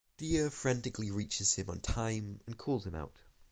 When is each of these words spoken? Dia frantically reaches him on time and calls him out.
Dia 0.17 0.49
frantically 0.49 1.11
reaches 1.11 1.53
him 1.53 1.69
on 1.69 1.79
time 1.79 2.39
and 2.47 2.57
calls 2.57 2.87
him 2.87 2.95
out. 2.95 3.19